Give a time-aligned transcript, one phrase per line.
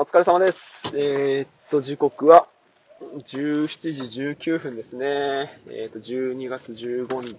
[0.00, 0.56] お疲れ様です。
[0.96, 2.46] えー、っと、時刻は
[3.00, 5.60] 17時19分ですね。
[5.66, 7.36] えー、っと、12月15日、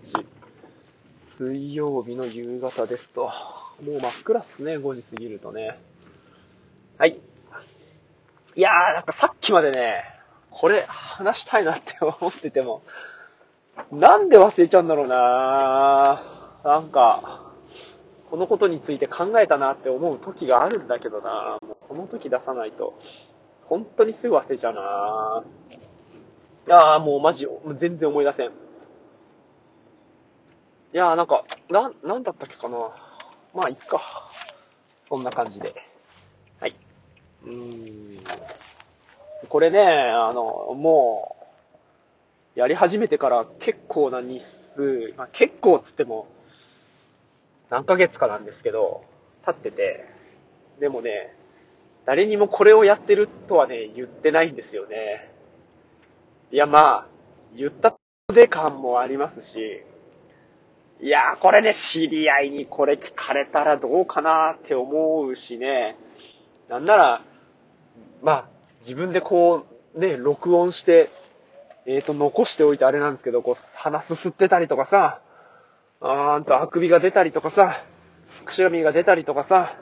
[1.38, 3.32] 水曜日の夕方ですと。
[3.82, 5.80] もう真っ暗っすね、5時過ぎるとね。
[6.98, 7.18] はい。
[8.58, 10.04] いやー、なんかさっきまでね、
[10.52, 12.84] これ話したいなって思ってても、
[13.90, 17.49] なんで忘れちゃうんだろうなーなんか、
[18.30, 22.94] このことについて考えたなって思う時があるんだけどなもうその時出さないと、
[23.64, 25.44] 本当にすぐ忘れちゃうな
[26.68, 27.48] いやーもうマジ、
[27.80, 28.48] 全然思い出せん。
[28.48, 28.52] い
[30.94, 32.78] やーなんか、な、なんだったっけかな
[33.56, 34.30] まあ、いっか。
[35.08, 35.74] そんな感じで。
[36.60, 36.76] はい。
[37.46, 38.24] うーん。
[39.50, 41.36] これね、あの、も
[42.56, 44.44] う、やり始めてから結構な日
[44.76, 46.28] 数、まあ、結構つっても、
[47.70, 49.04] 何ヶ月かなんですけど、
[49.46, 50.06] 経ってて、
[50.80, 51.36] でもね、
[52.06, 55.32] 誰にもこれをやってるとはね、言ってないんですよね。
[56.52, 57.08] いや、まあ、
[57.56, 57.96] 言った
[58.34, 59.84] で感もありますし、
[61.02, 65.98] いやこれね、知り合いにこれ聞かれたらどうかなーって思うしね、
[66.70, 67.22] なんなら、
[68.22, 68.50] まあ、
[68.82, 69.66] 自分でこ
[69.96, 71.10] う、ね、録音して、
[71.86, 75.22] えっ、ー、と、残しておいてあれなんですけど、こう、鼻すすってたりとかさ、
[76.02, 77.84] あーんと、あくびが出たりとかさ、
[78.46, 79.76] くしゃみが出たりとかさ、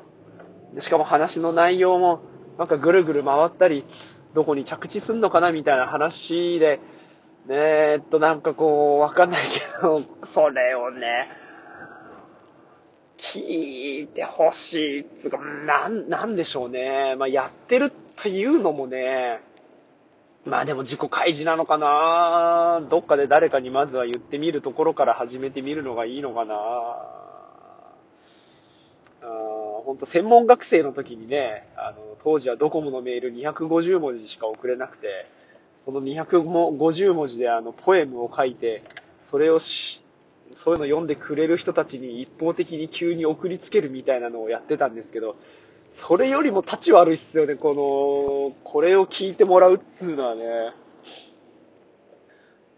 [0.80, 2.22] しかも話の内容も、
[2.58, 3.86] なんかぐるぐる回ったり、
[4.34, 6.80] どこに着地すんのかなみたいな話で、
[7.48, 10.02] ねえっと、なんかこう、わかんないけど、
[10.34, 11.30] それをね、
[13.34, 17.16] 聞いてほしいつうか、なん、なんでしょうね。
[17.18, 19.42] まあ、やってるっていうのもね、
[20.48, 22.80] まあでも自己開示なのかな。
[22.90, 26.56] どっかで誰かにまずは言ってみるところから始めてみるのがいいのかな。
[26.56, 27.89] あ
[29.86, 35.28] 本当専門学生の時にね、あの、当時はドコモのメール250文字しか送れなくて、
[35.86, 38.83] その250文字であの、ポエムを書いて、
[39.32, 40.02] それをし、
[40.64, 45.36] そういうの読んでくれる人たちに一方的に急に送りつけるみたいなのをやってたんですけど、
[46.05, 50.43] それよりも立ち悪いっすよね、この、これを聞いてもらうっつうのはね。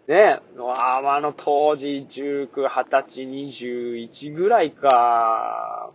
[0.08, 5.92] ねああの当時19、20歳、21ぐらいか。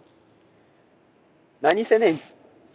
[1.63, 2.21] 何せね、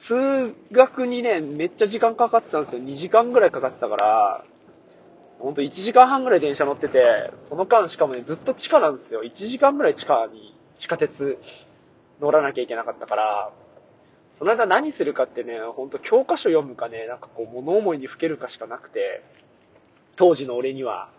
[0.08, 2.82] 通学にね、めっちゃ時間かかってたんですよ。
[2.82, 4.46] 2時間ぐらいかかってたから、
[5.40, 9.24] ほんと1時間半ぐらい電車乗ってて、その間しかもね、ずっと地下なんですよ。
[9.24, 11.38] 1時間ぐらい地下に、地下鉄
[12.20, 13.52] 乗らなきゃいけなかったから、
[14.40, 19.22] その間何するかってね、ほんと教科書読むかね、なんかこう物思いにふけるかしかなくて、
[20.16, 21.10] 当時の俺には。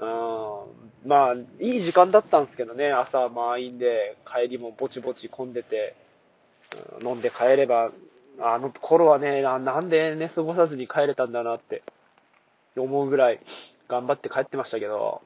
[0.00, 5.96] うん、まあ、いい時間だったんですけどね、朝満員で、帰りもぼちぼち混んでて、
[7.00, 7.90] うん、飲んで帰れば、
[8.40, 11.82] あの頃はねな、なんで寝過ごさずに帰れたんだなって
[12.76, 13.40] 思うぐらい
[13.88, 15.22] 頑張って帰ってましたけど、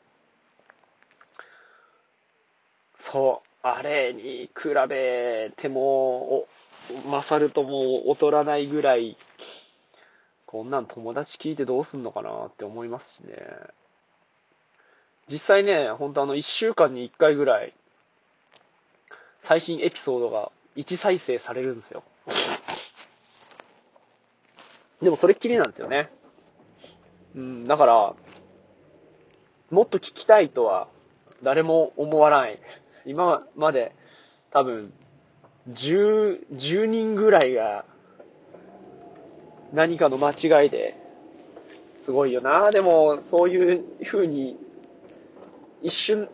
[3.11, 6.47] そう、あれに比べても、
[7.07, 9.17] 勝るともう劣らないぐらい、
[10.47, 13.35] こんなん友達聞いてどうすんのかなって思いますしね。
[15.31, 17.75] 実際ね、ほんとあの、1週間に1回ぐらい、
[19.45, 22.03] 最新エピソードが1再生されるんですよ。
[25.01, 26.11] でもそれっきりなんですよね。
[27.35, 28.15] うん、だから、
[29.71, 30.89] もっと聞きたいとは
[31.43, 32.61] 誰も思わない。
[33.07, 33.95] 今まで
[34.51, 34.93] 多分
[35.71, 37.85] 10、10人ぐらいが
[39.73, 40.97] 何かの間違いで、
[42.05, 42.71] すごいよな。
[42.71, 44.59] でも、そういう風に、
[45.83, 46.29] 一瞬、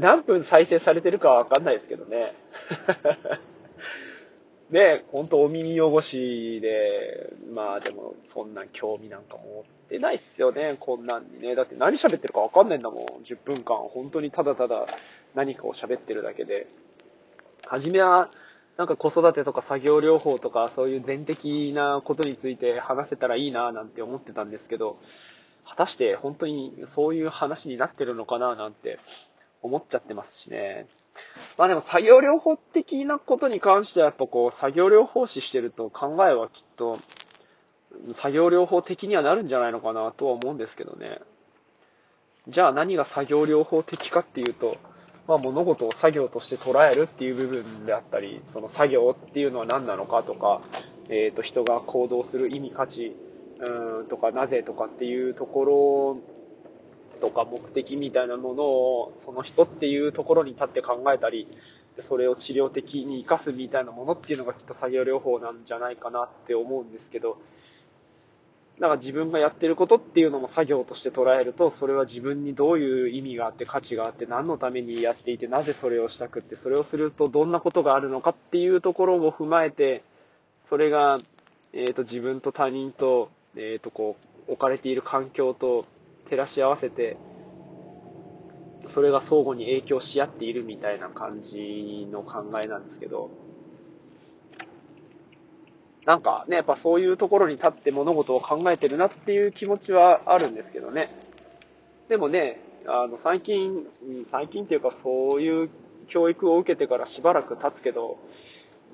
[0.00, 2.34] 何分再生されてるかわかんないですけどね。
[4.70, 11.56] ね、ほんとお耳汚しで、まあでも、そんな興味なんか持ってないっすよね、こんなんにね。
[11.56, 13.76] だって何喋ってるかわかんないんだもん、10分間。
[13.76, 14.86] 本当にただただ
[15.34, 16.68] 何かを喋ってるだけで。
[17.66, 18.30] 初めは、
[18.80, 24.96] なんか子育てとか作業療法とかそういう全的なことについて話せたらいいななんて思ってたんですけど、
[25.68, 28.98] 果たして本当にそういう話になってるのかななんて
[29.60, 30.86] 思っちゃってますしね。
[31.58, 36.98] まあでも作業療法的なことに関してはやっぱこう作業療法士してると考えはきっと
[38.22, 41.20] 作業療法的にはなるんじゃないのかなとは思うんですけどね。
[42.48, 44.78] じゃあ何が作業療法的かっていうと、
[45.30, 50.60] まあ、物事を作業として捉えるっていう部分であったり、その作業っていうのは何なのかとか、
[51.08, 53.14] えっ、ー、と、人が行動する意味、価値、
[53.60, 56.18] うん、とか、なぜとかっていうとこ
[57.20, 61.46] ろとか目的みたいなものを、その人っていうところに立って考えたり、
[62.08, 67.38] それを治療的に活かすみたいなものっていうのがきっと作業療法なんじゃないかなって思うんですけど、
[68.80, 80.02] だから自分がやってることっていうのも作業として捉えると、それは自分にどういう意味があって価値があって何のためにやっていてなぜそれをしたくって、それをするとどんなことがあるのかっていうところを踏まえて、
[80.70, 81.18] それが、
[81.74, 84.16] えっ、ー、と自分と他人と、えっ、ー、とこ
[84.48, 85.84] う、置かれている環境と
[86.30, 87.18] 照らし合わせて、
[88.94, 93.30] それが相互に影響し合っているみたいな感じの考えなんですけど、
[96.06, 101.10] なんかね、やっぱそういうところに立って物事を考えてるなっていう気持ちはあるんですけどね。
[102.08, 103.86] でもね、あの、最近、
[104.30, 105.70] 最近っていうかそういう
[106.08, 108.18] 教育を受けてからしばらく経つけど、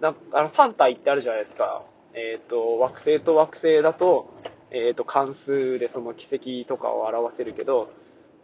[0.01, 1.83] なんあの、3体ってあるじゃないですか。
[2.15, 4.31] えっ、ー、と、惑星と惑星だと、
[4.71, 6.27] えっ、ー、と、関数でその軌
[6.65, 7.91] 跡とかを表せるけど、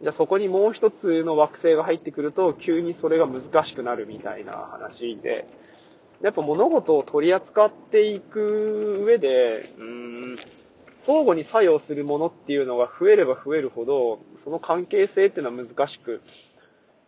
[0.01, 5.47] じゃあそこにもう一つの惑星が入ってくると、急にそれが難しくなるみたいな話で、
[6.23, 10.37] やっぱ物事を取り扱っていく上で、うん、
[11.05, 16.21] 相互に作用するものっていうのが増えれば増えるほど、その関係性っていうのは難しく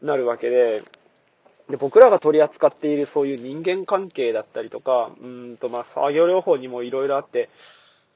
[0.01, 0.83] なるわけで、
[1.69, 7.50] で僕らが取り扱っているそういう人間関係だったりとか、うんとまあ作業療法にもいろいろあって、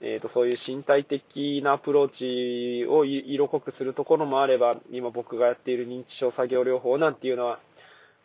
[0.02, 7.60] えっ、ー、とそういう身体的なアプローチを色濃くするところもあれば、今僕がやっている認知症作業療法なんていうのは、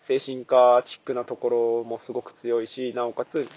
[0.06, 3.48] 精神科チックなところもすごく強いし、なおかつ、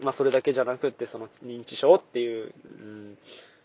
[0.00, 3.18] まあ、それだけじゃなくって、その認知症っていう、うん、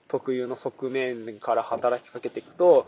[0.07, 2.87] 特有の側面から働きかけていくと、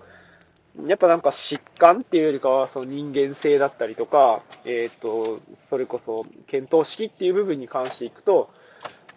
[0.86, 5.40] やっぱなんか疾患っていうよりかは、その人間性だったりとか、えっ、ー、と、
[5.72, 8.50] それこそ、検討式っていう部分に関していくと、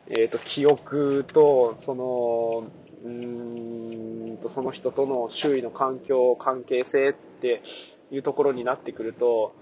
[0.08, 2.70] えっ、ー、と、記憶と、その、
[3.04, 7.62] うーんと、その人との周囲の環境、関係性って
[8.10, 9.54] いうところになってくると、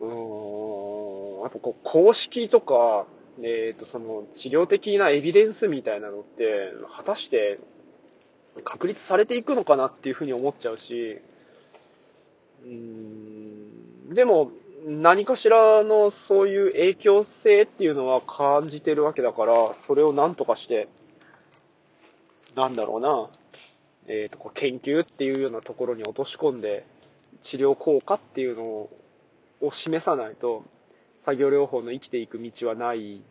[0.00, 3.06] うーん、やっぱこう、公式とか、
[3.42, 7.58] えっ、と、その、治療的なエビデンスみたいなのって、果たして、
[8.64, 11.20] 確立されていくのかなっていうふうに思っちゃうし、
[12.64, 14.50] うーん、でも、
[14.86, 20.88] 何かしらのそういう影響性っていうのは感じてるわけだから、それを何とかして、
[22.54, 23.28] なんだろうな、
[24.06, 26.86] えっ、ー、と、研究っていうようなところに落とし込んで、
[27.42, 28.90] 治療効果っていうのを
[29.60, 30.64] を示さないと、
[31.24, 33.22] 作業療法の生きていく道はない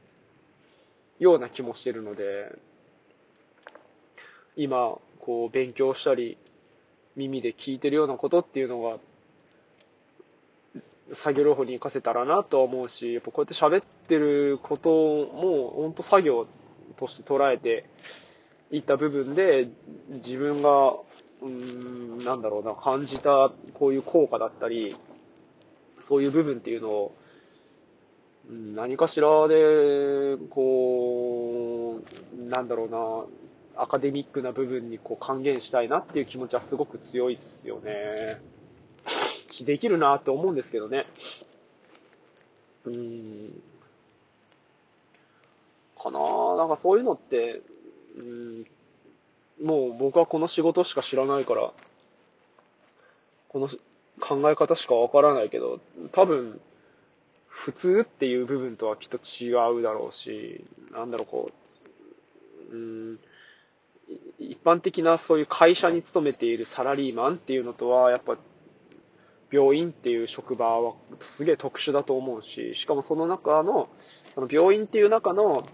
[1.19, 2.51] ような気もしてるので、
[4.57, 6.37] 今、こう、勉強したり、
[7.15, 8.97] 耳で聞いてるようなことっていうのが、
[11.23, 16.47] 作業療法に活かせたらなとは思うし、やっぱこうやって喋ってることも、本当作業
[16.97, 17.85] として捉えて
[18.71, 19.69] いった部分で、
[20.25, 24.95] 自分が、うーん、なんだろうな、感じたこういう効果だったり、
[26.07, 27.15] そういう部分っていうのを、
[28.49, 32.01] 何かしらで、こ
[32.37, 32.89] う、なんだろう
[33.77, 38.41] な、アカデミックな部分にこう還元したいなっていう気持ちはすごく強いっすよね。
[39.65, 41.05] できるなって思うんですけどね。
[42.85, 43.61] うん。
[46.01, 46.19] かな
[46.57, 47.61] なんかそういうのって、
[48.17, 48.65] うん、
[49.63, 51.73] もう僕はこの仕事しか知らないから、
[53.49, 53.69] この
[54.19, 55.79] 考え方しかわからないけど、
[56.11, 56.59] 多分、
[57.47, 61.51] 普通っていう部分とはきっと違うだろうし、なんだろう、こ
[62.71, 63.19] う、うん、
[64.39, 68.37] 一般的なそういう会社に勤めているサラリーマンっていうのとは、やっぱ、
[69.51, 70.95] 病院っていう職場は
[71.37, 73.89] すげえ特殊だと思うし、しかもその中の、
[74.33, 75.67] その病院っていう中の、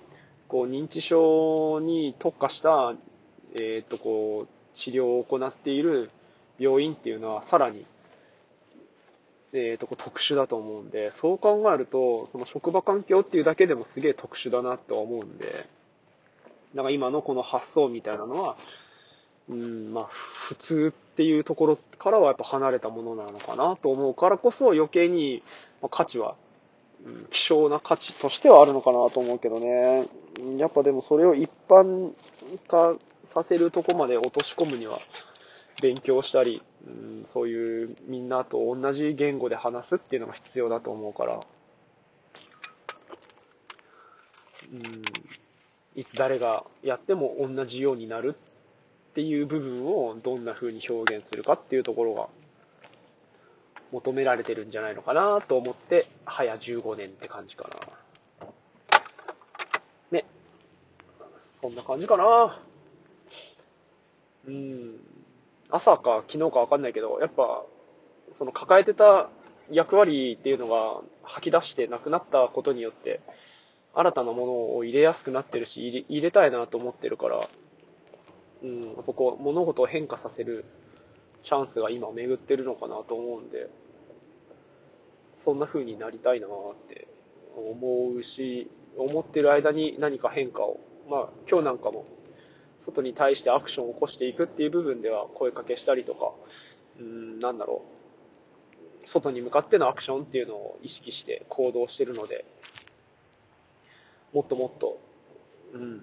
[0.48, 2.94] こう、認知症に特化した、
[3.60, 6.12] えっ、と、こう、治療を行っている
[6.60, 7.86] 病院っていうのはさらに
[9.54, 15.68] えー、とこ特殊だと思うんで、そう考えると、その職場環境っていうだけでもすげえ特殊だなとは思うんで、
[16.76, 18.56] だか今のこの発想みたいなのは、
[19.50, 20.10] うん、まあ、
[20.48, 25.44] 普通っていうところからはやっぱ離れたものなのかなと思うからこそ余計に
[25.92, 26.36] 価値は、
[27.06, 30.08] うん、希少な価値としてはあるのかなと思うけどね。
[30.58, 32.14] やっぱでもそれを一般
[32.70, 32.96] 化
[33.34, 35.00] させるとこまで落とし込むには、
[35.82, 41.40] 勉強したり、うん、そういうみんなと同じ言語で話すっていうのが必要だと思うから、
[44.72, 45.04] うん、
[45.96, 48.36] いつ誰がやっても同じようになる
[49.12, 52.30] っていう部分をどんな風に表現するかっていうところが
[53.92, 58.48] 求められてるんじゃないのかなと思って、早15年って感じかな。
[60.12, 60.26] ね。
[61.62, 62.62] そんな感じかな。
[64.48, 65.11] うん。
[65.72, 67.66] 朝か昨日かわかんないけど、やっぱ、
[68.38, 69.30] その抱えてた
[69.70, 73.22] 役割っていうのが吐き出してなくなったことによって、
[73.94, 77.50] 新たなものを入れやすくなってるし、入れたいなと思ってるから、
[78.64, 80.66] うん、やっぱこう、物事を変化させる
[81.44, 83.70] チャンスが今巡ってるのかなと思うんで、
[85.44, 86.50] そんな風になりたいなっ
[86.88, 87.08] て
[87.56, 92.06] 思うし、思ってる間に何か変化を、まあ今日なんかも
[92.86, 96.32] 外に対してアクションを起こしていくっていう部分では声かけしたりとか、
[97.00, 97.84] うん、なんだろ
[99.06, 102.46] う、外に向かってのアクションっていうのを意識して行動してるので、
[104.34, 104.98] もっともっと、
[105.74, 106.02] うん、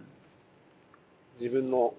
[1.40, 1.94] 自分の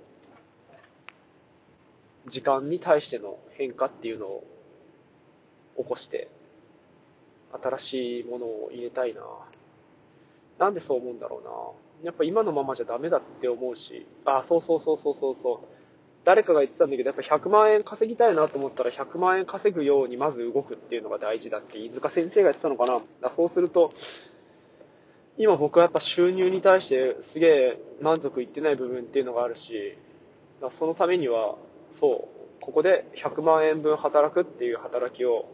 [2.28, 4.44] 時間に対しての変化っていうのを
[5.78, 6.30] 起こして、
[7.52, 9.22] 新しいものを入れたいな。
[10.60, 12.10] なんでそう思うんだろうな。
[12.10, 15.68] やっぱ今のままじゃダメだって思うし、あ、そうそうそうそうそうそう。
[16.26, 23.02] 誰かが言ってたんだけど、やっぱ100万円稼ぎたいなと思ったら100万円稼ぐようにまず動くっていうのが大事だって飯塚先生が言ってたのかな。
[23.22, 23.94] だそうすると、
[25.38, 29.98] 今僕はやっぱ収入に対してすげえ満足いってない部分っていうのがあるし、
[30.62, 31.56] だそのためには、
[32.02, 32.28] そ
[32.62, 35.46] う、ここで100万円分働くっていう働きを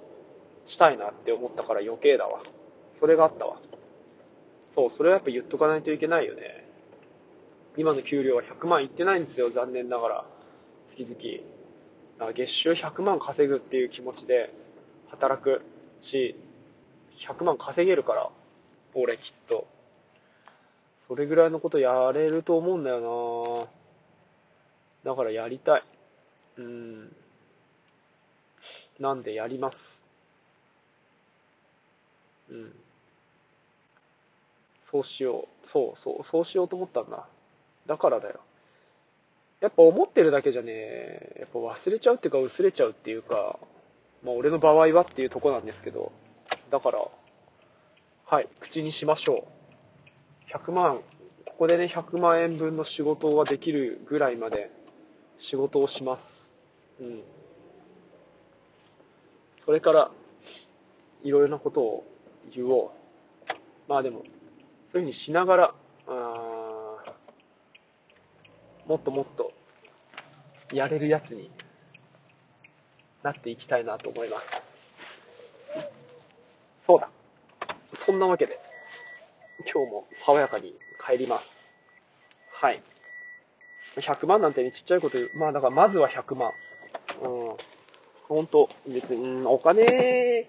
[0.68, 2.42] したいなって思ったから余計だわ。
[3.00, 3.62] それがあったわ。
[4.76, 6.66] そう、それはやっぱ言っとかないといけないよね。
[7.78, 10.26] 今の給料は100万いってないんですよ、残念ながら。
[10.98, 12.34] 月々。
[12.34, 14.54] 月収100万稼ぐっていう気持ちで
[15.10, 15.62] 働く
[16.02, 16.36] し、
[17.28, 18.30] 100万稼げるから、
[18.94, 19.68] 俺きっと。
[21.08, 23.68] それぐらいのことやれると思うんだよ
[25.04, 25.84] なだからやりたい。
[26.58, 27.16] うん。
[29.00, 29.78] なんでやります。
[32.50, 32.85] うん。
[34.96, 35.68] そうしよう。
[35.74, 37.28] そうそう、そうしようと思ったんだ。
[37.86, 38.40] だからだよ。
[39.60, 43.60] やっぱ思ってるだけじゃね、やっぱ忘れちゃうっていうか薄れちゃうっていうか、
[44.24, 46.14] まあ俺の場合はっていうとこなんですけど、
[46.72, 47.00] だから、
[48.26, 49.46] はい、口にしましょ
[50.54, 50.58] う。
[50.58, 51.02] 100万、
[51.46, 54.72] ここでね、100万円分の仕事ができるぐらいまで
[55.50, 56.22] 仕事をします。
[57.02, 57.24] うん。
[59.66, 60.12] それから、
[61.24, 62.04] いろいろなことを
[62.56, 62.90] 言おう。
[63.90, 64.24] まあでも、
[64.96, 65.76] そういうふうにしながら、
[68.88, 69.52] もっともっと
[70.72, 71.52] やれるやつに
[73.22, 74.46] なっていきたいなと思います。
[76.88, 77.10] そうだ。
[78.06, 78.58] そんなわけで、
[79.74, 80.74] 今日も爽やかに
[81.06, 81.44] 帰ります。
[82.54, 82.82] はい。
[83.98, 85.32] 100万なんてね、ちっちゃいこと言う。
[85.36, 86.54] まあだからまずは100万。
[87.22, 87.58] うん。
[88.30, 90.48] 本当別に、お金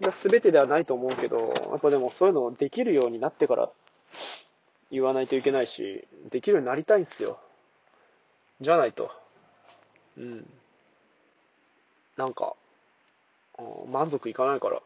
[0.00, 3.70] が全てではないと思うけど、やっぱでもそういうのできるようになってから
[4.90, 7.38] 言わないといけないし、できるようになりたいんですよ。
[8.60, 9.10] じゃないと。
[10.16, 10.46] うん。
[12.16, 12.54] なんか、
[13.90, 14.80] 満足いかないから、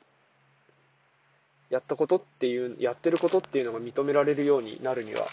[1.71, 5.29] やったことっていう、やってることっていうのが認められるようになるには、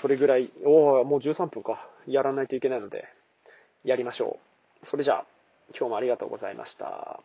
[0.00, 1.88] それぐらい、おお、もう13分か。
[2.06, 3.06] やらないといけないので、
[3.84, 4.38] やりましょ
[4.82, 4.86] う。
[4.86, 5.26] それじゃあ、
[5.76, 7.20] 今日もありがとうございました。